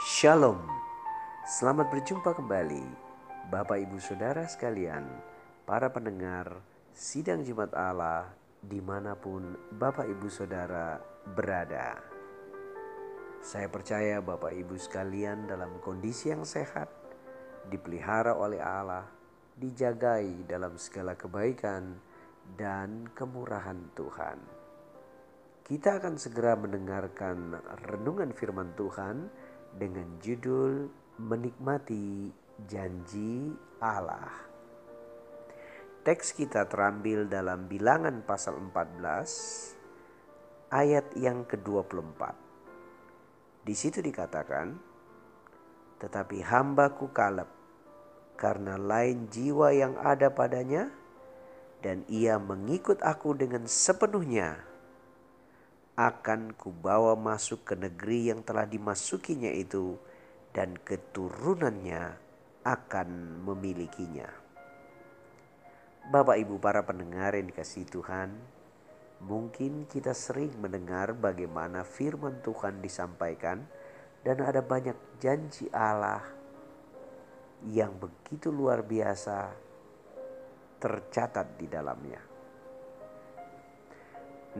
Shalom, 0.00 0.56
selamat 1.44 1.92
berjumpa 1.92 2.32
kembali 2.32 2.88
Bapak 3.52 3.84
Ibu 3.84 4.00
Saudara 4.00 4.48
sekalian, 4.48 5.04
para 5.68 5.92
pendengar 5.92 6.64
Sidang 6.96 7.44
Jumat 7.44 7.68
Allah 7.76 8.32
di 8.64 8.80
mana 8.80 9.12
pun 9.12 9.60
Bapak 9.76 10.08
Ibu 10.08 10.24
Saudara 10.32 10.96
berada. 11.36 12.00
Saya 13.44 13.68
percaya 13.68 14.24
Bapak 14.24 14.56
Ibu 14.56 14.80
sekalian 14.80 15.44
dalam 15.44 15.76
kondisi 15.84 16.32
yang 16.32 16.48
sehat, 16.48 16.88
dipelihara 17.68 18.32
oleh 18.40 18.56
Allah, 18.56 19.04
dijagai 19.52 20.48
dalam 20.48 20.80
segala 20.80 21.12
kebaikan 21.12 22.00
dan 22.56 23.04
kemurahan 23.12 23.92
Tuhan. 23.92 24.40
Kita 25.60 26.00
akan 26.00 26.16
segera 26.16 26.56
mendengarkan 26.56 27.52
renungan 27.84 28.32
firman 28.32 28.72
Tuhan 28.80 29.28
dengan 29.76 30.18
judul 30.18 30.90
Menikmati 31.20 32.32
Janji 32.66 33.52
Allah. 33.78 34.32
Teks 36.00 36.32
kita 36.32 36.64
terambil 36.64 37.28
dalam 37.28 37.68
bilangan 37.68 38.24
pasal 38.24 38.56
14 38.56 39.76
ayat 40.72 41.04
yang 41.18 41.44
ke-24. 41.44 42.22
Di 43.60 43.74
situ 43.76 44.00
dikatakan, 44.00 44.80
Tetapi 46.00 46.40
hambaku 46.40 47.12
Kaleb, 47.12 47.52
karena 48.40 48.80
lain 48.80 49.28
jiwa 49.28 49.76
yang 49.76 50.00
ada 50.00 50.32
padanya, 50.32 50.88
dan 51.84 52.08
ia 52.08 52.40
mengikut 52.40 53.04
aku 53.04 53.36
dengan 53.36 53.68
sepenuhnya, 53.68 54.69
akan 56.00 56.56
kubawa 56.56 57.12
masuk 57.12 57.68
ke 57.68 57.74
negeri 57.76 58.32
yang 58.32 58.40
telah 58.40 58.64
dimasukinya 58.64 59.52
itu 59.52 60.00
dan 60.56 60.80
keturunannya 60.80 62.16
akan 62.64 63.08
memilikinya. 63.44 64.24
Bapak 66.08 66.40
Ibu 66.40 66.56
para 66.56 66.80
pendengar 66.88 67.36
yang 67.36 67.52
dikasih 67.52 67.84
Tuhan, 67.84 68.32
mungkin 69.20 69.84
kita 69.92 70.16
sering 70.16 70.56
mendengar 70.56 71.12
bagaimana 71.12 71.84
firman 71.84 72.40
Tuhan 72.40 72.80
disampaikan 72.80 73.60
dan 74.24 74.40
ada 74.40 74.64
banyak 74.64 74.96
janji 75.20 75.68
Allah 75.68 76.24
yang 77.68 77.92
begitu 78.00 78.48
luar 78.48 78.80
biasa 78.80 79.52
tercatat 80.80 81.60
di 81.60 81.68
dalamnya. 81.68 82.20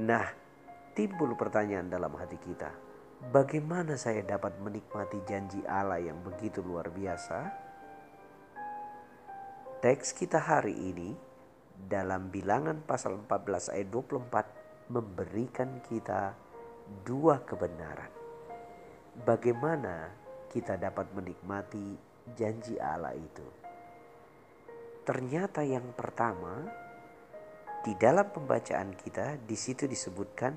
Nah, 0.04 0.39
timbul 0.94 1.38
pertanyaan 1.38 1.86
dalam 1.86 2.10
hati 2.18 2.36
kita, 2.40 2.74
bagaimana 3.30 3.94
saya 3.94 4.26
dapat 4.26 4.58
menikmati 4.58 5.22
janji 5.22 5.62
Allah 5.66 6.02
yang 6.02 6.18
begitu 6.20 6.62
luar 6.62 6.90
biasa? 6.90 7.38
Teks 9.80 10.12
kita 10.12 10.36
hari 10.36 10.76
ini 10.76 11.16
dalam 11.72 12.28
bilangan 12.28 12.84
pasal 12.84 13.16
14 13.24 13.72
ayat 13.72 13.88
24 13.88 14.92
memberikan 14.92 15.80
kita 15.86 16.36
dua 17.06 17.40
kebenaran. 17.46 18.12
Bagaimana 19.24 20.12
kita 20.52 20.76
dapat 20.76 21.08
menikmati 21.16 21.96
janji 22.36 22.76
Allah 22.76 23.16
itu? 23.16 23.46
Ternyata 25.06 25.64
yang 25.64 25.96
pertama 25.96 26.68
di 27.80 27.96
dalam 27.96 28.28
pembacaan 28.28 28.92
kita 28.92 29.40
di 29.40 29.56
situ 29.56 29.88
disebutkan 29.88 30.52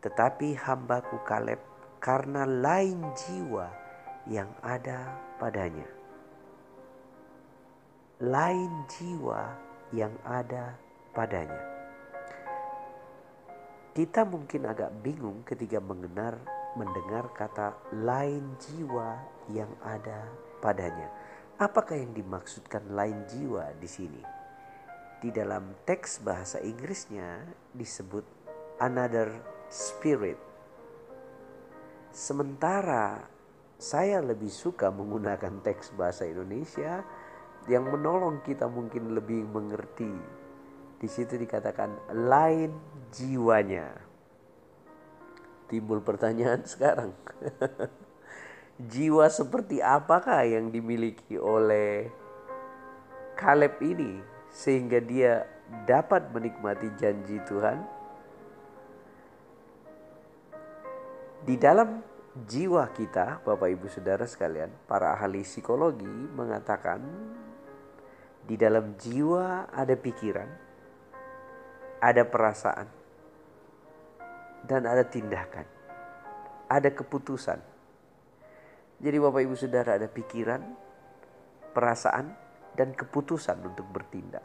tetapi 0.00 0.56
hambaku 0.56 1.20
Kaleb 1.28 1.60
karena 2.00 2.48
lain 2.48 3.12
jiwa 3.12 3.68
yang 4.24 4.48
ada 4.64 5.16
padanya. 5.36 5.88
Lain 8.20 8.84
jiwa 8.88 9.56
yang 9.92 10.12
ada 10.24 10.76
padanya. 11.12 11.60
Kita 13.90 14.24
mungkin 14.24 14.64
agak 14.64 14.92
bingung 15.04 15.44
ketika 15.44 15.82
mengenal, 15.82 16.40
mendengar 16.78 17.28
kata 17.36 17.76
lain 17.92 18.56
jiwa 18.60 19.18
yang 19.52 19.68
ada 19.84 20.30
padanya. 20.64 21.08
Apakah 21.60 21.98
yang 21.98 22.16
dimaksudkan 22.16 22.88
lain 22.96 23.28
jiwa 23.28 23.76
di 23.76 23.88
sini? 23.90 24.22
Di 25.20 25.28
dalam 25.28 25.76
teks 25.84 26.24
bahasa 26.24 26.56
Inggrisnya 26.64 27.44
disebut 27.76 28.24
another 28.80 29.28
spirit. 29.70 30.36
Sementara 32.10 33.22
saya 33.78 34.18
lebih 34.20 34.50
suka 34.50 34.90
menggunakan 34.90 35.62
teks 35.62 35.94
bahasa 35.94 36.26
Indonesia 36.26 37.06
yang 37.70 37.86
menolong 37.86 38.42
kita 38.42 38.66
mungkin 38.66 39.14
lebih 39.14 39.46
mengerti. 39.46 40.10
Di 41.00 41.08
situ 41.08 41.38
dikatakan 41.38 42.12
lain 42.12 42.74
jiwanya. 43.14 43.88
Timbul 45.70 46.02
pertanyaan 46.02 46.66
sekarang. 46.74 47.14
Jiwa 48.80 49.30
seperti 49.30 49.78
apakah 49.78 50.44
yang 50.44 50.74
dimiliki 50.74 51.38
oleh 51.38 52.10
Kaleb 53.38 53.80
ini 53.80 54.20
sehingga 54.50 54.98
dia 55.00 55.46
dapat 55.86 56.32
menikmati 56.34 56.90
janji 56.98 57.38
Tuhan? 57.46 57.99
Di 61.40 61.56
dalam 61.56 62.04
jiwa 62.36 62.92
kita, 62.92 63.40
Bapak 63.40 63.72
Ibu 63.72 63.88
Saudara 63.88 64.28
sekalian, 64.28 64.68
para 64.84 65.16
ahli 65.16 65.40
psikologi 65.40 66.04
mengatakan 66.36 67.00
di 68.44 68.60
dalam 68.60 68.92
jiwa 69.00 69.72
ada 69.72 69.96
pikiran, 69.96 70.50
ada 71.96 72.22
perasaan, 72.28 72.88
dan 74.68 74.84
ada 74.84 75.00
tindakan, 75.00 75.64
ada 76.68 76.92
keputusan. 76.92 77.60
Jadi 79.00 79.16
Bapak 79.16 79.40
Ibu 79.40 79.56
Saudara 79.56 79.96
ada 79.96 80.12
pikiran, 80.12 80.60
perasaan, 81.72 82.36
dan 82.76 82.92
keputusan 82.92 83.64
untuk 83.64 83.88
bertindak. 83.88 84.44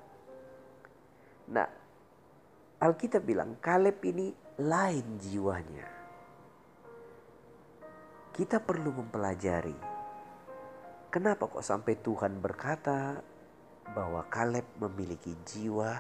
Nah, 1.51 1.67
Alkitab 2.79 3.27
bilang 3.27 3.59
Kaleb 3.59 3.99
ini 4.07 4.31
lain 4.63 5.19
jiwanya 5.19 6.04
kita 8.35 8.59
perlu 8.59 8.91
mempelajari 8.91 9.95
kenapa 11.07 11.47
kok 11.47 11.63
sampai 11.63 11.95
Tuhan 12.03 12.43
berkata 12.43 13.23
bahwa 13.95 14.27
Kaleb 14.27 14.67
memiliki 14.83 15.31
jiwa 15.47 15.95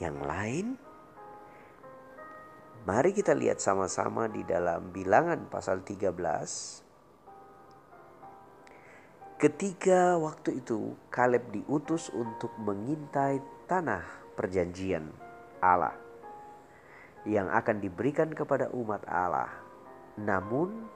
yang 0.00 0.24
lain. 0.24 0.80
Mari 2.88 3.12
kita 3.12 3.36
lihat 3.36 3.60
sama-sama 3.60 4.24
di 4.32 4.40
dalam 4.48 4.88
bilangan 4.88 5.52
pasal 5.52 5.84
13. 5.84 6.16
Ketika 9.36 10.16
waktu 10.16 10.64
itu 10.64 10.96
Kaleb 11.12 11.52
diutus 11.52 12.08
untuk 12.16 12.56
mengintai 12.56 13.44
tanah 13.68 14.32
perjanjian 14.32 15.12
Allah 15.60 15.92
yang 17.28 17.52
akan 17.52 17.84
diberikan 17.84 18.32
kepada 18.32 18.72
umat 18.72 19.04
Allah. 19.04 19.52
Namun 20.16 20.95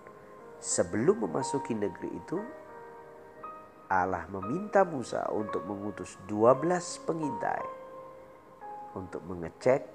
Sebelum 0.61 1.25
memasuki 1.25 1.73
negeri 1.73 2.13
itu, 2.13 2.37
Allah 3.89 4.29
meminta 4.29 4.85
Musa 4.85 5.25
untuk 5.33 5.65
mengutus 5.65 6.21
12 6.29 7.09
pengintai 7.09 7.65
untuk 8.93 9.25
mengecek 9.25 9.89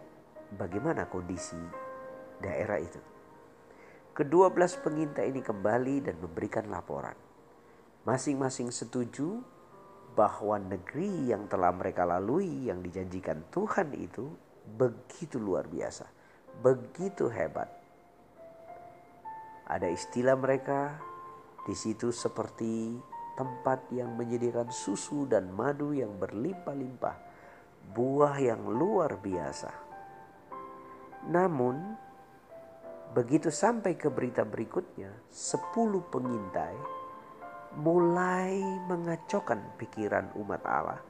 bagaimana 0.58 1.06
kondisi 1.06 1.62
daerah 2.42 2.82
itu. 2.82 2.98
Kedua 4.18 4.50
belas 4.50 4.74
pengintai 4.74 5.30
ini 5.30 5.46
kembali 5.46 6.10
dan 6.10 6.18
memberikan 6.18 6.66
laporan. 6.66 7.14
Masing-masing 8.10 8.74
setuju 8.74 9.46
bahwa 10.18 10.58
negeri 10.58 11.30
yang 11.30 11.46
telah 11.46 11.70
mereka 11.70 12.10
lalui 12.10 12.74
yang 12.74 12.82
dijanjikan 12.82 13.46
Tuhan 13.54 13.94
itu 13.94 14.34
begitu 14.66 15.38
luar 15.38 15.70
biasa, 15.70 16.10
begitu 16.66 17.30
hebat 17.30 17.85
ada 19.66 19.90
istilah 19.90 20.38
mereka 20.38 21.02
di 21.66 21.74
situ 21.74 22.14
seperti 22.14 22.94
tempat 23.34 23.90
yang 23.90 24.14
menyediakan 24.14 24.70
susu 24.70 25.26
dan 25.26 25.50
madu 25.50 25.92
yang 25.92 26.16
berlimpah-limpah, 26.22 27.18
buah 27.98 28.36
yang 28.38 28.62
luar 28.64 29.18
biasa. 29.18 29.72
Namun, 31.34 31.98
begitu 33.18 33.50
sampai 33.50 33.98
ke 33.98 34.08
berita 34.14 34.46
berikutnya, 34.46 35.10
sepuluh 35.34 36.06
pengintai 36.14 36.78
mulai 37.76 38.62
mengacaukan 38.88 39.76
pikiran 39.82 40.32
umat 40.40 40.64
Allah 40.64 41.02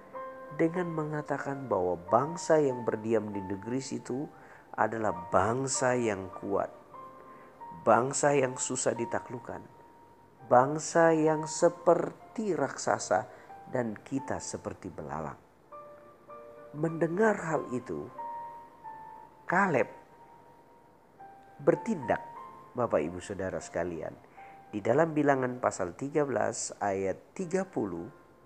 dengan 0.55 0.89
mengatakan 0.95 1.67
bahwa 1.67 1.99
bangsa 2.09 2.57
yang 2.57 2.87
berdiam 2.87 3.29
di 3.29 3.43
negeri 3.43 3.83
situ 3.83 4.25
adalah 4.73 5.13
bangsa 5.29 5.93
yang 5.93 6.31
kuat 6.41 6.84
bangsa 7.85 8.33
yang 8.33 8.57
susah 8.57 8.97
ditaklukkan, 8.97 9.61
bangsa 10.49 11.13
yang 11.13 11.45
seperti 11.45 12.57
raksasa 12.57 13.29
dan 13.69 13.93
kita 14.01 14.41
seperti 14.41 14.89
belalang. 14.89 15.37
Mendengar 16.73 17.37
hal 17.45 17.69
itu, 17.69 18.09
Kaleb 19.45 19.85
bertindak 21.61 22.25
Bapak 22.73 23.05
Ibu 23.05 23.21
Saudara 23.21 23.61
sekalian. 23.61 24.17
Di 24.73 24.81
dalam 24.81 25.13
bilangan 25.13 25.61
pasal 25.61 25.93
13 25.93 26.25
ayat 26.81 27.37
30 27.37 27.69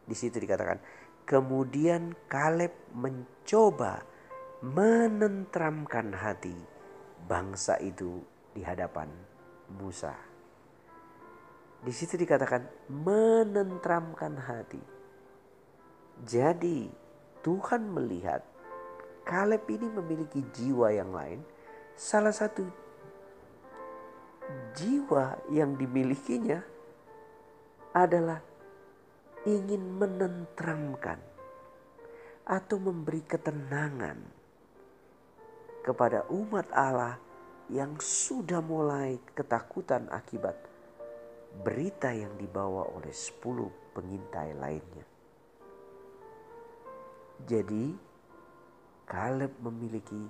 di 0.05 0.15
situ 0.19 0.35
dikatakan 0.37 0.77
kemudian 1.23 2.13
Kaleb 2.27 2.75
mencoba 2.91 4.03
menentramkan 4.61 6.11
hati 6.13 6.53
bangsa 7.25 7.79
itu 7.81 8.21
di 8.53 8.61
hadapan 8.61 9.28
Musa. 9.77 10.13
Di 11.79 11.93
situ 11.95 12.19
dikatakan 12.19 12.91
menentramkan 12.91 14.35
hati. 14.35 14.81
Jadi 16.19 16.91
Tuhan 17.39 17.87
melihat 17.87 18.43
Kaleb 19.23 19.63
ini 19.69 19.87
memiliki 19.87 20.41
jiwa 20.51 20.89
yang 20.91 21.13
lain. 21.13 21.39
Salah 21.93 22.33
satu 22.33 22.65
jiwa 24.73 25.37
yang 25.53 25.77
dimilikinya 25.77 26.59
adalah 27.93 28.41
ingin 29.45 30.01
menentramkan 30.01 31.21
atau 32.49 32.77
memberi 32.81 33.21
ketenangan 33.21 34.17
kepada 35.85 36.25
umat 36.33 36.65
Allah 36.73 37.21
yang 37.69 38.01
sudah 38.01 38.65
mulai 38.65 39.21
ketakutan 39.37 40.09
akibat 40.09 40.57
berita 41.61 42.09
yang 42.13 42.33
dibawa 42.37 42.89
oleh 42.97 43.13
sepuluh 43.13 43.69
pengintai 43.93 44.53
lainnya. 44.57 45.05
Jadi 47.45 47.93
Kaleb 49.09 49.57
memiliki 49.61 50.21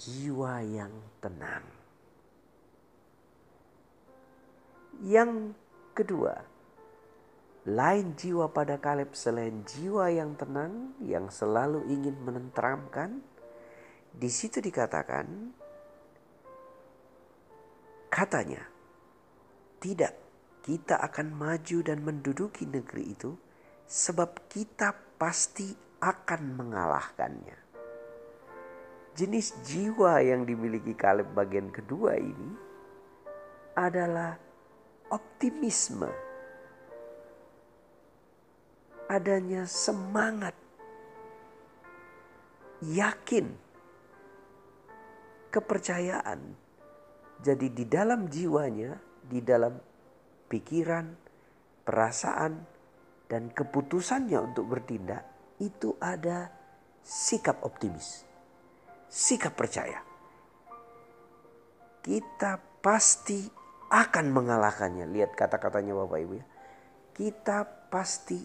jiwa 0.00 0.64
yang 0.64 0.92
tenang. 1.20 1.64
Yang 5.04 5.52
kedua, 5.92 6.40
lain 7.68 8.16
jiwa 8.16 8.48
pada 8.48 8.80
Kaleb 8.80 9.12
selain 9.12 9.60
jiwa 9.68 10.08
yang 10.08 10.32
tenang 10.40 10.96
yang 11.04 11.28
selalu 11.28 11.84
ingin 11.84 12.16
menenteramkan. 12.24 13.20
Di 14.08 14.32
situ 14.32 14.64
dikatakan 14.64 15.52
katanya, 18.10 18.64
tidak 19.78 20.16
kita 20.68 21.00
akan 21.00 21.32
maju 21.32 21.78
dan 21.80 22.04
menduduki 22.04 22.68
negeri 22.68 23.16
itu 23.16 23.32
sebab 23.88 24.52
kita 24.52 24.92
pasti 25.16 25.72
akan 26.04 26.42
mengalahkannya. 26.60 27.58
Jenis 29.16 29.50
jiwa 29.66 30.22
yang 30.22 30.46
dimiliki 30.46 30.94
Kaleb 30.94 31.32
bagian 31.34 31.72
kedua 31.74 32.14
ini 32.20 32.50
adalah 33.74 34.38
optimisme. 35.10 36.06
Adanya 39.08 39.64
semangat, 39.64 40.52
yakin, 42.84 43.56
kepercayaan. 45.48 46.67
Jadi 47.38 47.70
di 47.70 47.84
dalam 47.86 48.26
jiwanya, 48.26 48.98
di 49.22 49.38
dalam 49.40 49.78
pikiran, 50.50 51.06
perasaan, 51.86 52.52
dan 53.28 53.52
keputusannya 53.52 54.40
untuk 54.40 54.72
bertindak 54.72 55.22
itu 55.60 55.94
ada 56.00 56.48
sikap 57.04 57.60
optimis 57.62 58.28
sikap 59.08 59.56
percaya. 59.56 60.04
Kita 62.04 62.60
pasti 62.80 63.48
akan 63.88 64.26
mengalahkannya. 64.32 65.08
Lihat 65.08 65.32
kata-katanya 65.34 65.96
Bapak 65.96 66.20
Ibu 66.20 66.34
ya. 66.36 66.46
Kita 67.16 67.64
pasti 67.88 68.38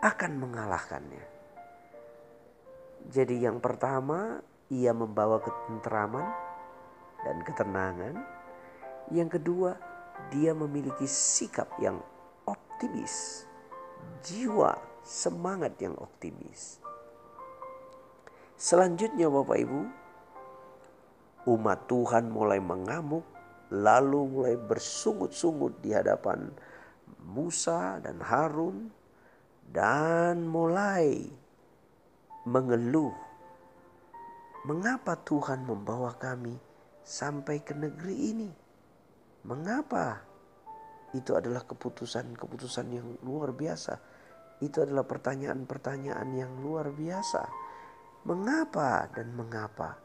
akan 0.00 0.32
mengalahkannya. 0.38 1.24
Jadi 3.10 3.36
yang 3.42 3.58
pertama 3.58 4.38
ia 4.70 4.92
membawa 4.92 5.40
ketenteraman 5.40 6.24
dan 7.26 7.36
ketenangan. 7.42 8.14
Yang 9.10 9.42
kedua 9.42 9.74
dia 10.30 10.54
memiliki 10.54 11.06
sikap 11.06 11.66
yang 11.82 11.98
optimis. 12.46 13.46
Jiwa 14.22 14.78
semangat 15.02 15.74
yang 15.82 15.98
optimis. 15.98 16.78
Selanjutnya 18.54 19.26
Bapak 19.26 19.58
Ibu 19.58 19.80
umat 21.48 21.88
Tuhan 21.88 22.28
mulai 22.28 22.60
mengamuk, 22.60 23.24
lalu 23.72 24.28
mulai 24.28 24.54
bersungut-sungut 24.60 25.80
di 25.80 25.96
hadapan 25.96 26.52
Musa 27.24 27.96
dan 28.04 28.20
Harun, 28.20 28.92
dan 29.70 30.44
mulai 30.44 31.24
mengeluh, 32.44 33.14
"Mengapa 34.68 35.16
Tuhan 35.16 35.64
membawa 35.64 36.12
kami 36.20 36.60
sampai 37.00 37.64
ke 37.64 37.72
negeri 37.72 38.16
ini? 38.36 38.50
Mengapa?" 39.44 40.30
Itu 41.10 41.34
adalah 41.34 41.66
keputusan-keputusan 41.66 42.86
yang 42.94 43.18
luar 43.26 43.50
biasa. 43.50 43.98
Itu 44.62 44.86
adalah 44.86 45.02
pertanyaan-pertanyaan 45.02 46.28
yang 46.36 46.52
luar 46.62 46.94
biasa. 46.94 47.42
Mengapa 48.28 49.08
dan 49.10 49.32
mengapa? 49.34 49.96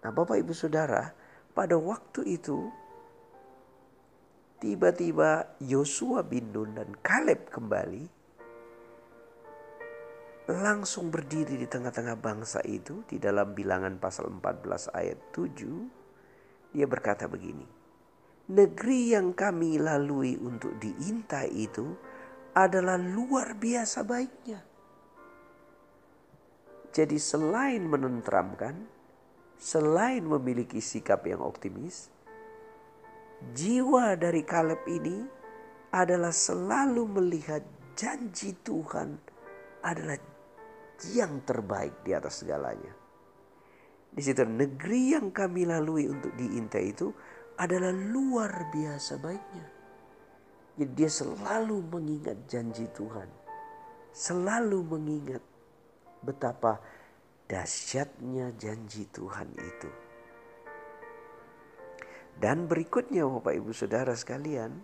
Nah, 0.00 0.10
Bapak 0.10 0.40
Ibu 0.40 0.50
Saudara, 0.56 1.12
pada 1.52 1.76
waktu 1.76 2.40
itu 2.40 2.72
tiba-tiba 4.60 5.56
Yosua 5.60 6.24
bin 6.24 6.52
Nun 6.52 6.76
dan 6.76 6.92
Kaleb 7.00 7.48
kembali 7.52 8.04
langsung 10.50 11.08
berdiri 11.14 11.56
di 11.56 11.68
tengah-tengah 11.70 12.18
bangsa 12.18 12.58
itu 12.66 13.06
di 13.06 13.22
dalam 13.22 13.54
bilangan 13.54 13.96
pasal 14.02 14.28
14 14.28 14.90
ayat 14.92 15.18
7 15.32 16.74
dia 16.74 16.86
berkata 16.90 17.30
begini 17.30 17.79
negeri 18.50 19.14
yang 19.14 19.30
kami 19.30 19.78
lalui 19.78 20.34
untuk 20.36 20.74
diintai 20.82 21.54
itu 21.54 21.94
adalah 22.58 22.98
luar 22.98 23.54
biasa 23.54 24.02
baiknya 24.02 24.60
jadi 26.90 27.16
selain 27.22 27.86
menentramkan 27.86 29.00
selain 29.60 30.24
memiliki 30.24 30.80
sikap 30.80 31.28
yang 31.28 31.44
optimis, 31.44 32.08
jiwa 33.52 34.16
dari 34.16 34.40
Kaleb 34.40 34.80
ini 34.88 35.20
adalah 35.92 36.32
selalu 36.32 37.04
melihat 37.20 37.60
janji 37.92 38.56
Tuhan 38.64 39.20
adalah 39.84 40.16
yang 41.12 41.44
terbaik 41.44 42.00
di 42.00 42.16
atas 42.16 42.40
segalanya. 42.40 42.96
Di 44.10 44.24
situ 44.24 44.42
negeri 44.42 45.14
yang 45.14 45.30
kami 45.30 45.68
lalui 45.68 46.10
untuk 46.10 46.34
diintai 46.34 46.84
itu 46.90 47.14
adalah 47.60 47.92
luar 47.92 48.72
biasa 48.72 49.20
baiknya. 49.20 49.68
Jadi 50.80 50.92
dia 50.96 51.12
selalu 51.12 51.84
mengingat 51.92 52.48
janji 52.48 52.88
Tuhan. 52.96 53.28
Selalu 54.16 54.80
mengingat 54.80 55.44
betapa 56.24 56.80
dahsyatnya 57.44 58.56
janji 58.56 59.04
Tuhan 59.12 59.52
itu. 59.60 59.90
Dan 62.40 62.64
berikutnya 62.64 63.28
Bapak 63.28 63.52
Ibu 63.52 63.76
Saudara 63.76 64.16
sekalian, 64.16 64.80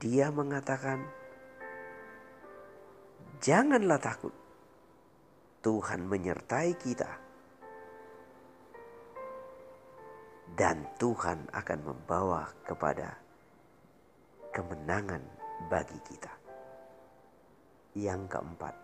dia 0.00 0.32
mengatakan, 0.32 1.04
Janganlah 3.44 4.00
takut, 4.00 4.32
Tuhan 5.60 6.08
menyertai 6.08 6.72
kita. 6.80 7.21
Dan 10.52 10.84
Tuhan 11.00 11.48
akan 11.48 11.80
membawa 11.80 12.44
kepada 12.68 13.16
kemenangan 14.52 15.24
bagi 15.72 15.96
kita. 16.04 16.32
Yang 17.96 18.36
keempat, 18.36 18.74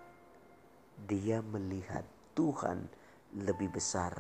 dia 1.05 1.45
melihat 1.45 2.05
Tuhan 2.33 2.89
lebih 3.37 3.77
besar 3.77 4.17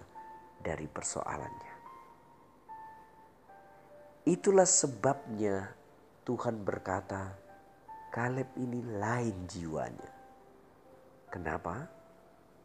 dari 0.60 0.84
persoalannya. 0.84 1.74
Itulah 4.28 4.68
sebabnya 4.68 5.72
Tuhan 6.28 6.60
berkata, 6.60 7.32
Kaleb 8.12 8.52
ini 8.60 8.84
lain 8.84 9.48
jiwanya. 9.48 10.12
Kenapa? 11.32 11.88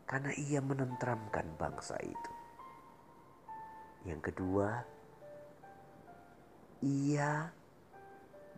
Karena 0.04 0.32
ia 0.36 0.60
menentramkan 0.60 1.56
bangsa 1.56 1.96
itu. 2.04 2.43
Yang 4.04 4.22
kedua, 4.32 4.84
ia 6.84 7.48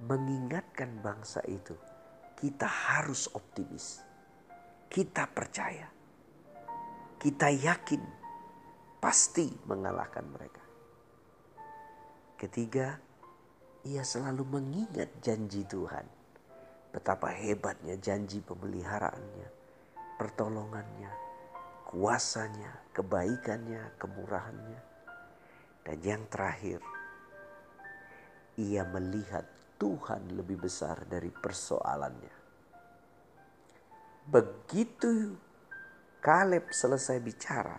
mengingatkan 0.02 1.00
bangsa 1.00 1.40
itu, 1.46 1.78
kita 2.36 2.66
harus 2.66 3.30
optimis. 3.32 4.02
Kita 4.90 5.30
percaya. 5.30 5.88
Kita 7.16 7.48
yakin 7.50 8.02
pasti 9.00 9.50
mengalahkan 9.70 10.26
mereka. 10.26 10.64
Ketiga, 12.36 12.98
ia 13.86 14.02
selalu 14.02 14.44
mengingat 14.60 15.10
janji 15.22 15.62
Tuhan. 15.70 16.06
Betapa 16.90 17.30
hebatnya 17.30 18.00
janji 18.00 18.42
pemeliharaannya, 18.42 19.50
pertolongannya, 20.18 21.12
kuasanya, 21.92 22.72
kebaikannya, 22.96 23.94
kemurahannya. 24.00 24.95
Dan 25.86 26.02
yang 26.02 26.26
terakhir, 26.26 26.82
ia 28.58 28.82
melihat 28.90 29.46
Tuhan 29.78 30.34
lebih 30.34 30.66
besar 30.66 31.06
dari 31.06 31.30
persoalannya. 31.30 32.36
Begitu 34.26 35.38
Kaleb 36.26 36.74
selesai 36.74 37.22
bicara, 37.22 37.78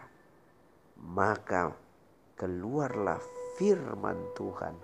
maka 1.02 1.75
keluarlah 2.38 3.18
firman 3.58 4.30
Tuhan 4.38 4.76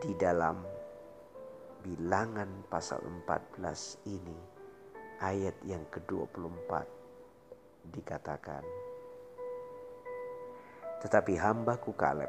di 0.00 0.16
dalam 0.16 0.64
bilangan 1.84 2.64
pasal 2.72 3.04
14 3.04 4.08
ini 4.08 4.38
ayat 5.20 5.60
yang 5.68 5.84
ke-24 5.92 6.72
dikatakan 7.92 8.64
tetapi 11.00 11.36
hambaku 11.40 11.96
Kaleb 11.96 12.28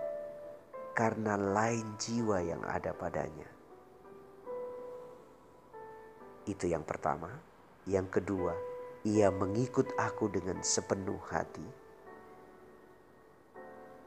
karena 0.95 1.39
lain 1.39 1.95
jiwa 1.99 2.43
yang 2.43 2.63
ada 2.67 2.91
padanya. 2.91 3.47
Itu 6.47 6.67
yang 6.67 6.83
pertama. 6.83 7.31
Yang 7.89 8.21
kedua 8.21 8.53
ia 9.01 9.33
mengikut 9.33 9.89
aku 9.97 10.29
dengan 10.29 10.61
sepenuh 10.61 11.17
hati. 11.33 11.65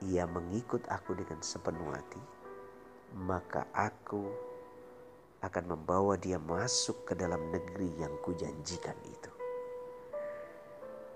Ia 0.05 0.29
mengikut 0.29 0.85
aku 0.87 1.17
dengan 1.17 1.41
sepenuh 1.41 1.91
hati, 1.91 2.23
maka 3.17 3.65
aku 3.73 4.29
akan 5.41 5.65
membawa 5.77 6.15
dia 6.21 6.37
masuk 6.37 7.09
ke 7.09 7.17
dalam 7.17 7.41
negeri 7.51 7.89
yang 7.99 8.13
kujanjikan 8.21 8.97
itu. 9.09 9.44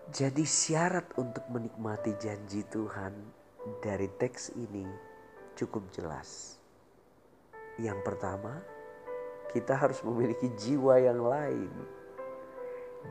Jadi 0.09 0.49
syarat 0.49 1.05
untuk 1.21 1.45
menikmati 1.53 2.17
janji 2.17 2.65
Tuhan 2.65 3.12
dari 3.85 4.09
teks 4.09 4.57
ini 4.57 4.88
cukup 5.53 5.85
jelas. 5.93 6.57
Yang 7.77 8.00
pertama, 8.09 8.57
kita 9.53 9.77
harus 9.77 10.00
memiliki 10.00 10.49
jiwa 10.57 10.97
yang 10.97 11.21
lain. 11.21 11.69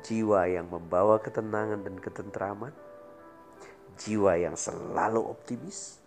Jiwa 0.02 0.50
yang 0.50 0.74
membawa 0.74 1.22
ketenangan 1.22 1.86
dan 1.86 2.02
ketentraman 2.02 2.74
jiwa 3.98 4.38
yang 4.38 4.54
selalu 4.54 5.22
optimis, 5.26 6.02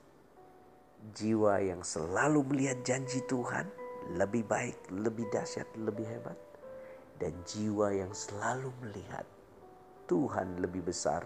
jiwa 1.15 1.59
yang 1.59 1.83
selalu 1.83 2.47
melihat 2.47 2.83
janji 2.87 3.19
Tuhan 3.27 3.67
lebih 4.15 4.47
baik, 4.47 4.91
lebih 4.95 5.27
dahsyat, 5.35 5.67
lebih 5.75 6.07
hebat, 6.07 6.39
dan 7.19 7.35
jiwa 7.47 7.91
yang 7.91 8.15
selalu 8.15 8.71
melihat 8.83 9.27
Tuhan 10.11 10.59
lebih 10.59 10.91
besar 10.91 11.23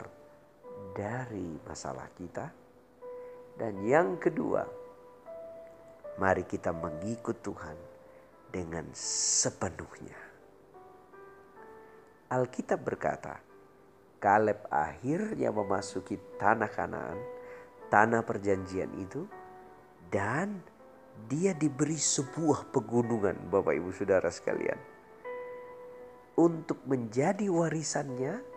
dari 0.92 1.56
masalah 1.64 2.12
kita. 2.12 2.52
Dan 3.56 3.80
yang 3.80 4.20
kedua, 4.20 4.60
mari 6.20 6.44
kita 6.44 6.68
mengikut 6.76 7.40
Tuhan 7.40 7.78
dengan 8.52 8.84
sepenuhnya. 8.92 10.20
Alkitab 12.28 12.84
berkata, 12.84 13.40
Kaleb 14.20 14.68
akhirnya 14.68 15.48
memasuki 15.48 16.20
tanah 16.36 16.68
Kanaan, 16.68 17.16
tanah 17.88 18.20
perjanjian 18.20 18.92
itu 19.00 19.24
dan 20.12 20.60
dia 21.30 21.56
diberi 21.56 21.96
sebuah 21.96 22.68
pegunungan 22.68 23.48
Bapak 23.48 23.80
Ibu 23.80 23.90
Saudara 23.96 24.28
sekalian 24.28 24.76
untuk 26.34 26.82
menjadi 26.84 27.46
warisannya 27.46 28.53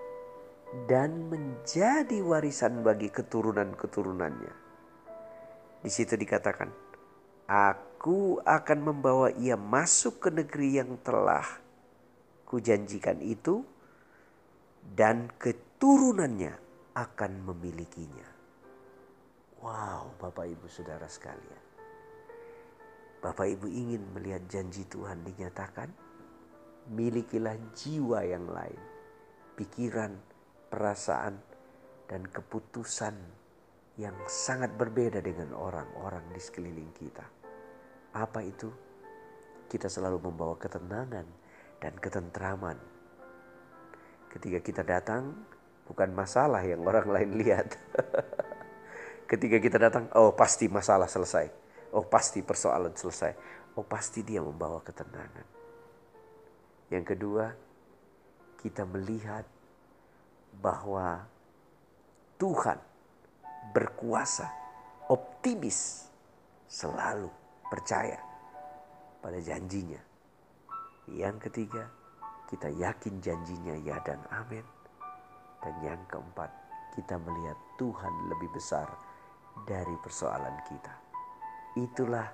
dan 0.87 1.31
menjadi 1.31 2.19
warisan 2.19 2.83
bagi 2.83 3.07
keturunan-keturunannya. 3.07 4.53
Di 5.79 5.91
situ 5.91 6.19
dikatakan, 6.19 6.67
Aku 7.47 8.43
akan 8.43 8.79
membawa 8.83 9.31
ia 9.31 9.55
masuk 9.55 10.27
ke 10.27 10.29
negeri 10.35 10.83
yang 10.83 10.99
telah 10.99 11.47
kujanjikan 12.43 13.23
itu 13.23 13.63
dan 14.83 15.31
keturunannya 15.39 16.59
akan 16.91 17.31
memilikinya. 17.47 18.27
Wow, 19.63 20.11
Bapak 20.19 20.51
Ibu 20.51 20.67
Saudara 20.67 21.07
sekalian. 21.07 21.63
Bapak 23.23 23.47
Ibu 23.47 23.71
ingin 23.71 24.03
melihat 24.11 24.43
janji 24.51 24.83
Tuhan 24.85 25.23
dinyatakan? 25.23 25.89
Milikilah 26.87 27.55
jiwa 27.75 28.23
yang 28.23 28.47
lain, 28.47 28.79
pikiran, 29.59 30.15
perasaan, 30.67 31.39
dan 32.07 32.23
keputusan 32.23 33.15
yang 33.99 34.15
sangat 34.31 34.71
berbeda 34.79 35.19
dengan 35.19 35.51
orang-orang 35.57 36.23
di 36.31 36.39
sekeliling 36.39 36.91
kita. 36.95 37.25
Apa 38.15 38.39
itu? 38.45 38.71
Kita 39.67 39.91
selalu 39.91 40.31
membawa 40.31 40.55
ketenangan 40.55 41.27
dan 41.83 41.93
ketentraman 41.99 42.97
Ketika 44.37 44.59
kita 44.59 44.83
datang, 44.83 45.33
bukan 45.89 46.11
masalah 46.11 46.61
yang 46.61 46.83
orang 46.83 47.07
lain 47.07 47.41
lihat. 47.41 47.73
Ketika 49.31 49.57
kita 49.57 49.81
datang, 49.81 50.11
oh 50.13 50.35
pasti 50.35 50.67
masalah 50.67 51.07
selesai. 51.07 51.49
Oh 51.95 52.05
pasti 52.05 52.43
persoalan 52.43 52.93
selesai. 52.93 53.31
Oh 53.79 53.81
pasti 53.87 54.21
dia 54.21 54.43
membawa 54.43 54.83
ketenangan. 54.83 55.47
Yang 56.93 57.05
kedua, 57.15 57.45
kita 58.61 58.83
melihat 58.85 59.47
bahwa 60.61 61.25
Tuhan 62.37 62.77
berkuasa, 63.73 64.49
optimis, 65.09 66.09
selalu 66.67 67.29
percaya 67.71 68.19
pada 69.23 69.39
janjinya. 69.41 69.99
Yang 71.07 71.49
ketiga, 71.49 71.87
kita 72.51 72.69
yakin 72.71 73.23
janjinya 73.23 73.75
ya 73.81 73.97
dan 74.03 74.19
amin. 74.31 74.63
Dan 75.63 75.75
yang 75.81 76.01
keempat, 76.05 76.51
kita 76.93 77.17
melihat 77.17 77.57
Tuhan 77.79 78.13
lebih 78.29 78.49
besar 78.53 78.87
dari 79.65 79.95
persoalan 80.03 80.57
kita. 80.69 80.93
Itulah 81.77 82.27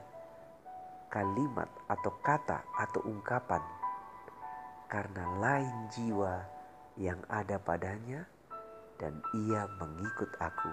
kalimat 1.14 1.70
atau 1.88 2.12
kata 2.26 2.74
atau 2.74 3.06
ungkapan 3.06 3.62
karena 4.90 5.26
lain 5.38 5.76
jiwa 5.94 6.53
yang 6.98 7.18
ada 7.30 7.58
padanya 7.58 8.26
dan 9.02 9.18
ia 9.34 9.66
mengikut 9.82 10.30
aku 10.38 10.72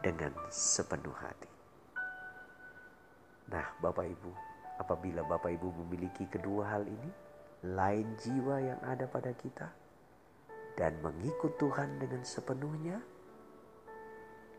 dengan 0.00 0.32
sepenuh 0.48 1.14
hati. 1.14 1.50
Nah, 3.52 3.66
Bapak 3.84 4.08
Ibu, 4.08 4.32
apabila 4.80 5.22
Bapak 5.28 5.52
Ibu 5.52 5.84
memiliki 5.84 6.24
kedua 6.26 6.72
hal 6.72 6.88
ini, 6.88 7.10
lain 7.68 8.16
jiwa 8.18 8.56
yang 8.58 8.80
ada 8.82 9.04
pada 9.06 9.30
kita 9.36 9.68
dan 10.74 10.96
mengikut 11.04 11.60
Tuhan 11.60 12.00
dengan 12.00 12.24
sepenuhnya, 12.24 12.98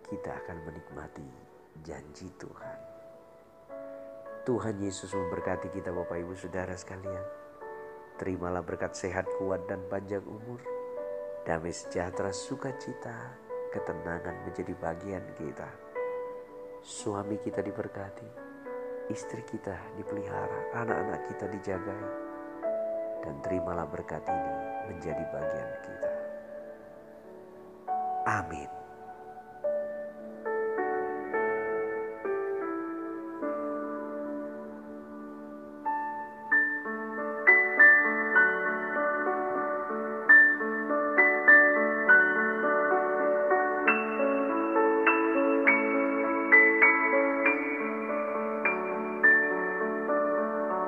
kita 0.08 0.30
akan 0.46 0.58
menikmati 0.70 1.28
janji 1.82 2.30
Tuhan. 2.38 2.78
Tuhan 4.44 4.76
Yesus 4.84 5.16
memberkati 5.16 5.72
kita 5.72 5.90
Bapak 5.96 6.20
Ibu 6.20 6.36
Saudara 6.36 6.76
sekalian. 6.76 7.24
Terimalah 8.20 8.62
berkat 8.62 8.94
sehat 8.94 9.26
kuat 9.40 9.66
dan 9.66 9.82
panjang 9.90 10.22
umur. 10.22 10.73
Damai 11.44 11.76
sejahtera 11.76 12.32
sukacita, 12.32 13.36
ketenangan 13.76 14.48
menjadi 14.48 14.72
bagian 14.80 15.26
kita. 15.36 15.68
Suami 16.80 17.36
kita 17.44 17.60
diberkati, 17.60 18.28
istri 19.12 19.44
kita 19.44 19.76
dipelihara, 20.00 20.72
anak-anak 20.72 21.20
kita 21.28 21.46
dijagai 21.52 22.04
dan 23.28 23.36
terimalah 23.44 23.88
berkat 23.88 24.24
ini 24.24 24.56
menjadi 24.88 25.24
bagian 25.36 25.72
kita. 25.84 26.12
Amin. 28.24 28.83